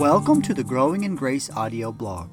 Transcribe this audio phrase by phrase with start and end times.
[0.00, 2.30] Welcome to the Growing in Grace audio blog.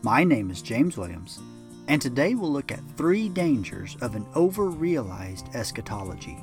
[0.00, 1.38] My name is James Williams,
[1.86, 6.38] and today we'll look at three dangers of an over realized eschatology.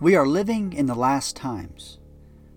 [0.00, 1.98] We are living in the last times.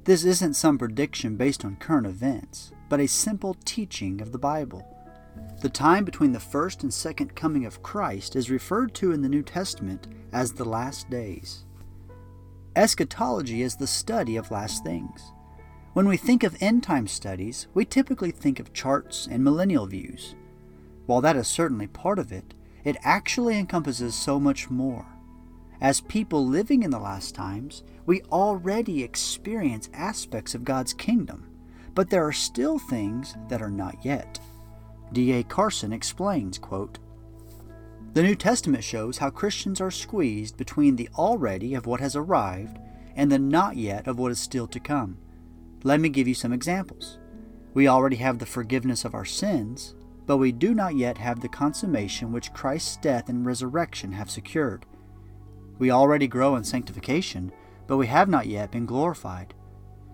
[0.05, 4.87] This isn't some prediction based on current events, but a simple teaching of the Bible.
[5.61, 9.27] The time between the first and second coming of Christ is referred to in the
[9.27, 11.65] New Testament as the last days.
[12.73, 15.33] Eschatology is the study of last things.
[15.93, 20.35] When we think of end time studies, we typically think of charts and millennial views.
[21.05, 22.53] While that is certainly part of it,
[22.85, 25.05] it actually encompasses so much more.
[25.81, 31.49] As people living in the last times, we already experience aspects of God's kingdom,
[31.93, 34.39] but there are still things that are not yet.
[35.11, 35.43] D.A.
[35.43, 36.99] Carson explains, quote,
[38.13, 42.79] The New Testament shows how Christians are squeezed between the already of what has arrived
[43.13, 45.17] and the not yet of what is still to come.
[45.83, 47.17] Let me give you some examples.
[47.73, 49.95] We already have the forgiveness of our sins,
[50.27, 54.85] but we do not yet have the consummation which Christ's death and resurrection have secured.
[55.79, 57.51] We already grow in sanctification,
[57.87, 59.55] but we have not yet been glorified.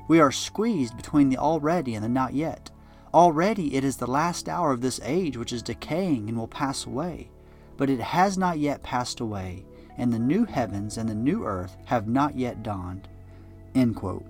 [0.08, 2.72] We are squeezed between the already and the not yet.
[3.14, 6.86] Already it is the last hour of this age which is decaying and will pass
[6.86, 7.30] away,
[7.76, 9.66] but it has not yet passed away,
[9.98, 13.10] and the new heavens and the new earth have not yet dawned.
[13.76, 14.26] End quote.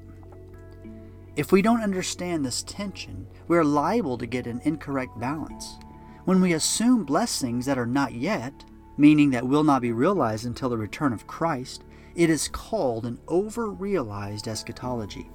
[1.37, 5.77] If we don't understand this tension, we are liable to get an incorrect balance.
[6.25, 8.65] When we assume blessings that are not yet,
[8.97, 11.83] meaning that will not be realized until the return of Christ,
[12.15, 15.29] it is called an over realized eschatology.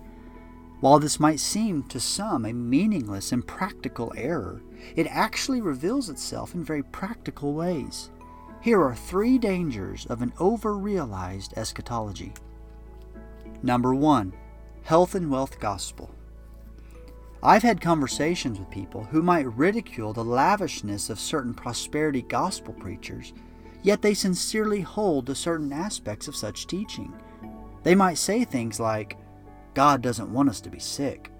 [0.80, 4.60] While this might seem to some a meaningless and practical error,
[4.96, 8.10] it actually reveals itself in very practical ways.
[8.60, 12.32] Here are three dangers of an over realized eschatology.
[13.62, 14.32] Number one,
[14.82, 16.10] health and wealth gospel.
[17.42, 23.32] I've had conversations with people who might ridicule the lavishness of certain prosperity gospel preachers,
[23.82, 27.12] yet they sincerely hold to certain aspects of such teaching.
[27.82, 29.16] They might say things like,
[29.74, 31.32] God doesn't want us to be sick.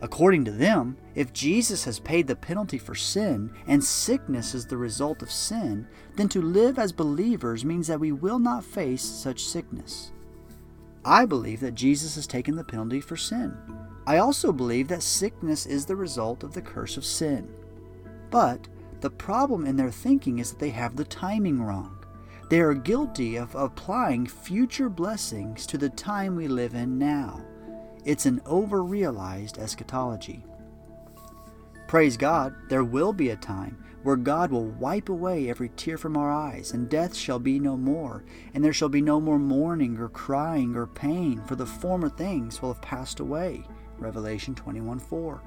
[0.00, 4.76] According to them, if Jesus has paid the penalty for sin and sickness is the
[4.76, 5.86] result of sin,
[6.16, 10.12] then to live as believers means that we will not face such sickness.
[11.04, 13.56] I believe that Jesus has taken the penalty for sin.
[14.06, 17.48] I also believe that sickness is the result of the curse of sin.
[18.30, 18.68] But
[19.00, 22.04] the problem in their thinking is that they have the timing wrong.
[22.50, 27.42] They are guilty of applying future blessings to the time we live in now.
[28.04, 30.44] It's an over realized eschatology.
[31.86, 36.16] Praise God, there will be a time where God will wipe away every tear from
[36.16, 38.22] our eyes, and death shall be no more,
[38.52, 42.60] and there shall be no more mourning or crying or pain, for the former things
[42.60, 43.64] will have passed away.
[43.98, 45.42] Revelation 21 4.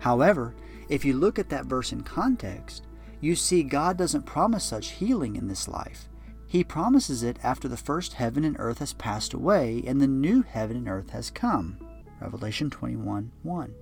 [0.00, 0.54] However,
[0.90, 2.86] if you look at that verse in context,
[3.20, 6.08] you see God doesn't promise such healing in this life.
[6.46, 10.42] He promises it after the first heaven and earth has passed away and the new
[10.42, 11.78] heaven and earth has come.
[12.20, 13.74] Revelation 21 1.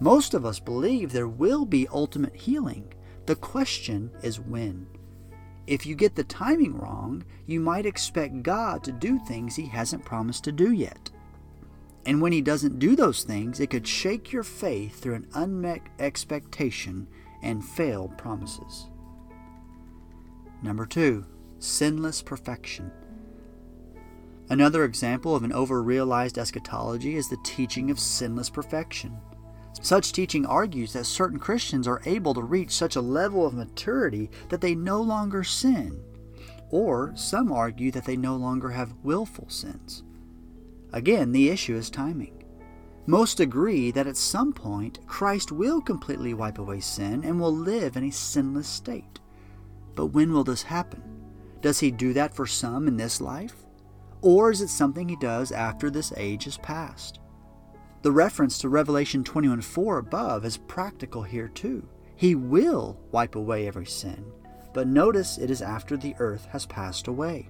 [0.00, 2.92] Most of us believe there will be ultimate healing.
[3.26, 4.86] The question is when.
[5.66, 10.04] If you get the timing wrong, you might expect God to do things He hasn't
[10.04, 11.10] promised to do yet.
[12.04, 15.80] And when He doesn't do those things, it could shake your faith through an unmet
[15.98, 17.06] expectation
[17.42, 18.88] and failed promises.
[20.62, 21.24] Number two,
[21.58, 22.90] sinless perfection.
[24.50, 29.18] Another example of an overrealized eschatology is the teaching of sinless perfection.
[29.84, 34.30] Such teaching argues that certain Christians are able to reach such a level of maturity
[34.48, 36.02] that they no longer sin,
[36.70, 40.02] or some argue that they no longer have willful sins.
[40.94, 42.44] Again, the issue is timing.
[43.04, 47.98] Most agree that at some point Christ will completely wipe away sin and will live
[47.98, 49.20] in a sinless state.
[49.94, 51.02] But when will this happen?
[51.60, 53.66] Does he do that for some in this life?
[54.22, 57.20] Or is it something he does after this age is past?
[58.04, 61.88] The reference to Revelation 21:4 above is practical here too.
[62.14, 64.26] He will wipe away every sin,
[64.74, 67.48] but notice it is after the earth has passed away.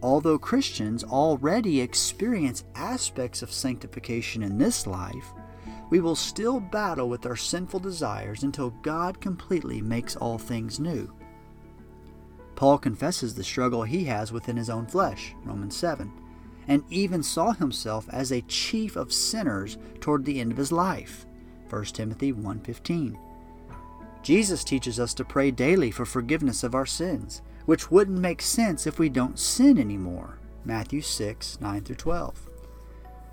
[0.00, 5.34] Although Christians already experience aspects of sanctification in this life,
[5.90, 11.12] we will still battle with our sinful desires until God completely makes all things new.
[12.54, 16.10] Paul confesses the struggle he has within his own flesh, Romans 7
[16.68, 21.26] and even saw himself as a chief of sinners toward the end of his life.
[21.68, 23.18] 1 Timothy 1:15.
[24.22, 28.86] Jesus teaches us to pray daily for forgiveness of our sins, which wouldn't make sense
[28.86, 30.38] if we don't sin anymore.
[30.64, 32.50] Matthew 6, 9 through 12.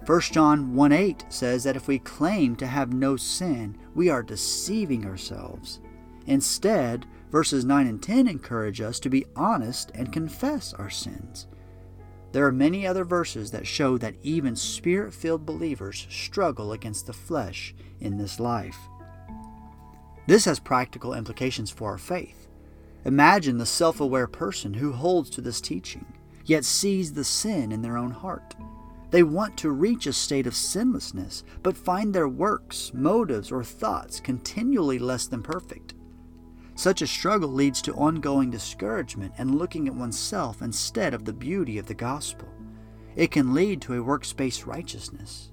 [0.06, 4.21] 1 John 1 8 says that if we claim to have no sin, we are
[4.21, 5.79] deceiving ourselves.
[6.27, 11.47] Instead, verses 9 and 10 encourage us to be honest and confess our sins.
[12.33, 17.13] There are many other verses that show that even spirit filled believers struggle against the
[17.13, 18.77] flesh in this life.
[20.25, 22.47] This has practical implications for our faith.
[23.06, 26.06] Imagine the self aware person who holds to this teaching,
[26.44, 28.56] yet sees the sin in their own heart.
[29.12, 34.19] They want to reach a state of sinlessness, but find their works, motives, or thoughts
[34.19, 35.93] continually less than perfect.
[36.75, 41.78] Such a struggle leads to ongoing discouragement and looking at oneself instead of the beauty
[41.78, 42.48] of the gospel.
[43.16, 45.52] It can lead to a works-based righteousness.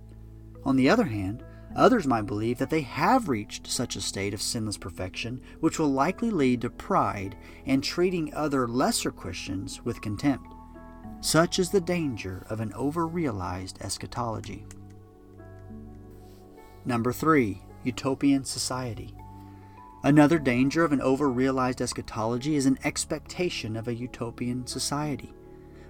[0.65, 1.45] On the other hand,
[1.77, 5.93] others might believe that they have reached such a state of sinless perfection, which will
[5.93, 7.37] likely lead to pride
[7.67, 10.55] and treating other lesser Christians with contempt.
[11.21, 14.67] Such is the danger of an over realized eschatology.
[16.87, 17.61] Number 3.
[17.85, 19.15] Utopian Society.
[20.03, 25.35] Another danger of an overrealized eschatology is an expectation of a utopian society.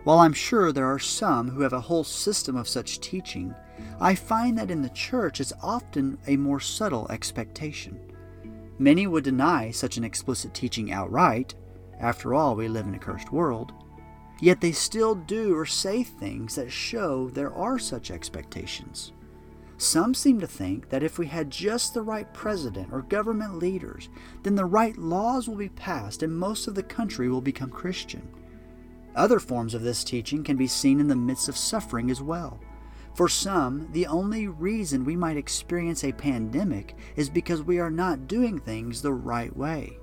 [0.03, 3.55] While I'm sure there are some who have a whole system of such teaching,
[4.01, 8.01] I find that in the church it's often a more subtle expectation.
[8.81, 11.55] Many would deny such an explicit teaching outright.
[12.01, 13.73] After all, we live in a cursed world.
[14.41, 19.13] Yet they still do or say things that show there are such expectations.
[19.81, 24.11] Some seem to think that if we had just the right president or government leaders,
[24.43, 28.29] then the right laws will be passed and most of the country will become Christian.
[29.17, 32.61] Other forms of this teaching can be seen in the midst of suffering as well.
[33.15, 38.29] For some, the only reason we might experience a pandemic is because we are not
[38.29, 39.99] doing things the right way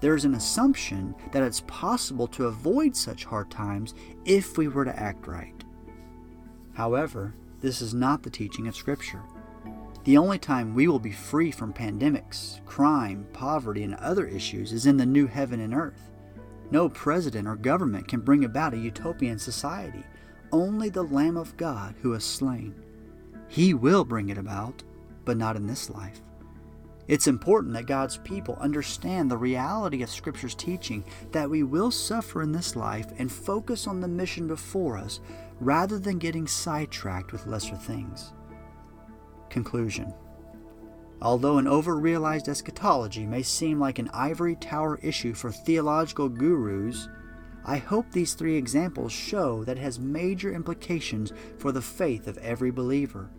[0.00, 3.94] there is an assumption that it's possible to avoid such hard times
[4.24, 5.64] if we were to act right.
[6.72, 9.22] However, this is not the teaching of Scripture.
[10.04, 14.86] The only time we will be free from pandemics, crime, poverty, and other issues is
[14.86, 16.10] in the new heaven and earth.
[16.70, 20.04] No president or government can bring about a utopian society,
[20.52, 22.74] only the Lamb of God who is slain.
[23.48, 24.82] He will bring it about,
[25.24, 26.20] but not in this life.
[27.08, 32.42] It's important that God's people understand the reality of Scripture's teaching that we will suffer
[32.42, 35.20] in this life and focus on the mission before us
[35.58, 38.34] rather than getting sidetracked with lesser things.
[39.48, 40.12] Conclusion
[41.20, 47.08] Although an overrealized eschatology may seem like an ivory tower issue for theological gurus,
[47.64, 52.38] I hope these three examples show that it has major implications for the faith of
[52.38, 53.30] every believer.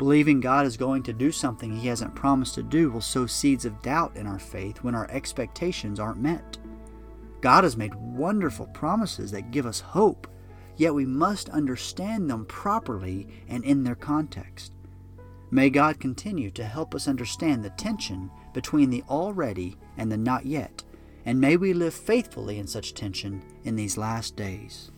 [0.00, 3.66] Believing God is going to do something He hasn't promised to do will sow seeds
[3.66, 6.56] of doubt in our faith when our expectations aren't met.
[7.42, 10.26] God has made wonderful promises that give us hope,
[10.78, 14.72] yet we must understand them properly and in their context.
[15.50, 20.46] May God continue to help us understand the tension between the already and the not
[20.46, 20.82] yet,
[21.26, 24.92] and may we live faithfully in such tension in these last days.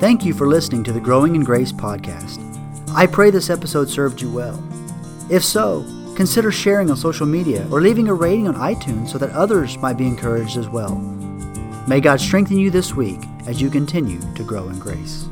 [0.00, 2.40] Thank you for listening to the Growing in Grace podcast.
[2.94, 4.62] I pray this episode served you well.
[5.30, 5.82] If so,
[6.14, 9.96] consider sharing on social media or leaving a rating on iTunes so that others might
[9.96, 10.96] be encouraged as well.
[11.88, 15.26] May God strengthen you this week as you continue to grow in grace.